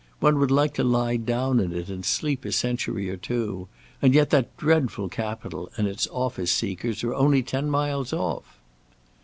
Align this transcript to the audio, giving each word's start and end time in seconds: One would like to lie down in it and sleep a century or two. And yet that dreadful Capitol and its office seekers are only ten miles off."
One 0.19 0.39
would 0.39 0.49
like 0.49 0.73
to 0.73 0.83
lie 0.83 1.15
down 1.17 1.59
in 1.59 1.71
it 1.73 1.87
and 1.89 2.03
sleep 2.03 2.43
a 2.43 2.51
century 2.51 3.07
or 3.07 3.17
two. 3.17 3.67
And 4.01 4.15
yet 4.15 4.31
that 4.31 4.57
dreadful 4.57 5.09
Capitol 5.09 5.69
and 5.77 5.87
its 5.87 6.07
office 6.11 6.51
seekers 6.51 7.03
are 7.03 7.13
only 7.13 7.43
ten 7.43 7.69
miles 7.69 8.11
off." 8.11 8.57